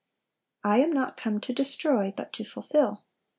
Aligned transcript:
"'I 0.63 0.77
am 0.79 0.93
not 0.93 1.15
come 1.15 1.39
to 1.41 1.53
destroy, 1.53 2.11
but 2.17 2.33
to 2.33 2.43
fulfil. 2.43 3.03